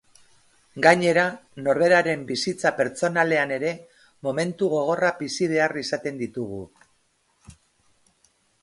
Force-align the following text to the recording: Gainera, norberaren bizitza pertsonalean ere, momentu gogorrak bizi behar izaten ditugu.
Gainera, 0.85 1.25
norberaren 1.67 2.23
bizitza 2.31 2.71
pertsonalean 2.81 3.55
ere, 3.59 3.75
momentu 4.29 4.71
gogorrak 4.75 5.23
bizi 5.23 5.53
behar 5.55 5.79
izaten 5.87 6.23
ditugu. 6.25 6.65